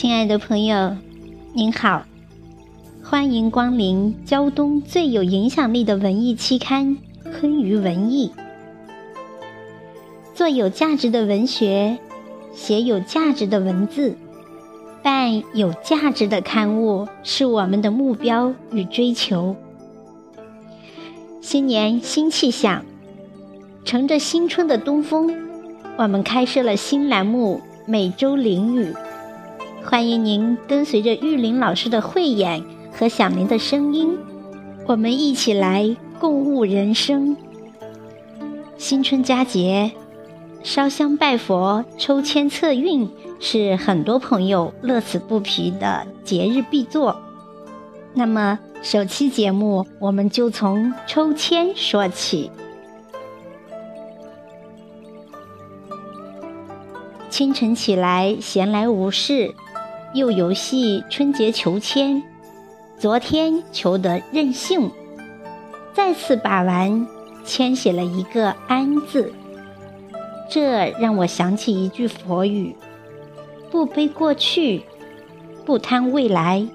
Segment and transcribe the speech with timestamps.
[0.00, 0.96] 亲爱的朋友，
[1.52, 2.04] 您好，
[3.04, 6.96] 欢迎光临胶东最有影响力的文艺期刊
[7.38, 8.32] 《昆鱼文艺》。
[10.34, 11.98] 做有价值的文学，
[12.54, 14.16] 写有价值的文字，
[15.02, 19.54] 办有价值的刊物，是我们的目标与追求。
[21.42, 22.86] 新年新气象，
[23.84, 25.30] 乘着新春的东风，
[25.98, 28.86] 我们开设了新栏目《每周淋雨》。
[29.90, 34.16] 欢迎您跟随着玉林老师的慧眼和响铃的声音，
[34.86, 37.36] 我们一起来共悟人生。
[38.78, 39.90] 新春佳节，
[40.62, 47.20] 烧香拜佛、抽签测运是很多朋友乐此不疲的节日必做。
[48.14, 52.52] 那么，首期节目我们就从抽签说起。
[57.28, 59.52] 清晨起来，闲来无事。
[60.12, 62.20] 又游戏春节求签，
[62.98, 64.90] 昨天求得任性，
[65.94, 67.06] 再次把玩，
[67.44, 69.32] 签写了一个安字。
[70.48, 72.74] 这让我想起一句佛语：
[73.70, 74.82] 不悲过去，
[75.64, 76.66] 不贪未来，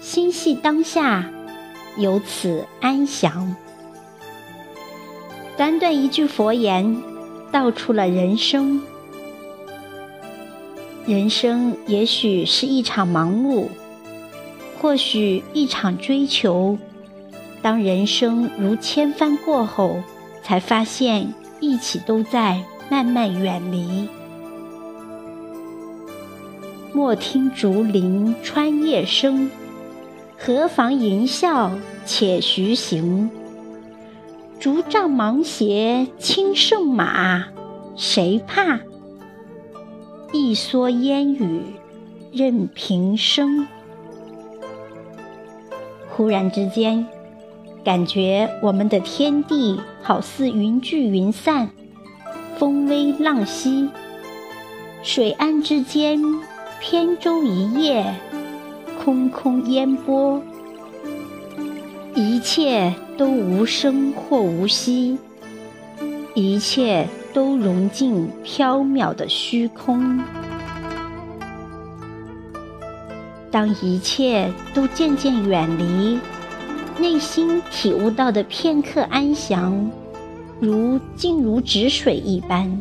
[0.00, 1.30] 心系当下，
[1.96, 3.54] 由此安详。
[5.56, 7.00] 短短一句佛言，
[7.52, 8.82] 道出了人生。
[11.06, 13.68] 人生也许是一场忙碌，
[14.80, 16.78] 或许一场追求。
[17.60, 20.02] 当人生如千帆过后，
[20.42, 24.08] 才发现一起都在慢慢远离。
[26.94, 29.50] 莫听竹林穿叶声，
[30.38, 31.70] 何妨吟啸
[32.06, 33.30] 且徐行。
[34.58, 37.44] 竹杖芒鞋轻胜马，
[37.94, 38.80] 谁怕？
[40.36, 41.62] 一蓑烟雨
[42.32, 43.68] 任平生。
[46.10, 47.06] 忽然之间，
[47.84, 51.70] 感觉我们的天地好似云聚云散，
[52.58, 53.88] 风微浪息，
[55.04, 56.20] 水岸之间
[56.80, 58.04] 扁舟一叶，
[59.04, 60.42] 空空烟波，
[62.16, 65.16] 一切都无声或无息，
[66.34, 67.06] 一切。
[67.34, 70.18] 都融进缥缈的虚空。
[73.50, 76.18] 当一切都渐渐远离，
[76.98, 79.90] 内心体悟到的片刻安详，
[80.60, 82.80] 如静如止水一般。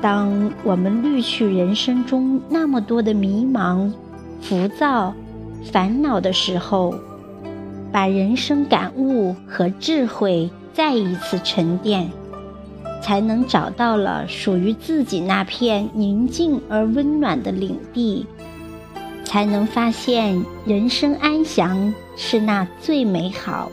[0.00, 3.90] 当我们滤去人生中那么多的迷茫、
[4.40, 5.12] 浮躁、
[5.72, 6.94] 烦恼的时候，
[7.90, 12.08] 把人生感悟和智慧再一次沉淀。
[13.00, 18.26] 才能找到了属于自己那片宁静而温暖的领地，
[19.24, 23.70] 才能发现人生安详是那最美好、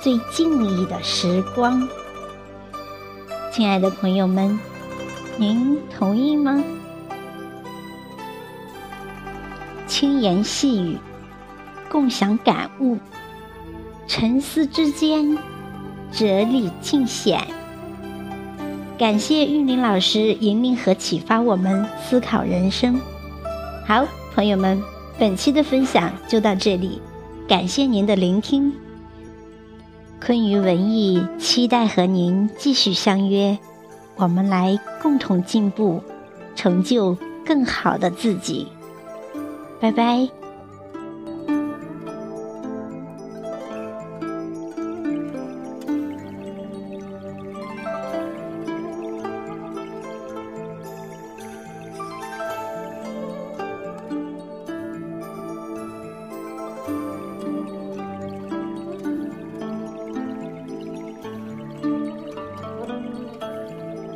[0.00, 1.86] 最静谧的时光。
[3.52, 4.58] 亲爱的朋友们，
[5.36, 6.62] 您同意吗？
[9.86, 10.98] 轻言细语，
[11.88, 12.98] 共享感悟，
[14.06, 15.38] 沉思之间，
[16.10, 17.40] 哲理尽显。
[18.98, 22.98] 感谢玉林老师引领和启发我们思考人生。
[23.86, 24.82] 好，朋友们，
[25.18, 27.00] 本期的分享就到这里，
[27.46, 28.72] 感谢您的聆听。
[30.18, 33.58] 昆鱼文艺期待和您继续相约，
[34.16, 36.02] 我们来共同进步，
[36.54, 38.66] 成就更好的自己。
[39.78, 40.45] 拜拜。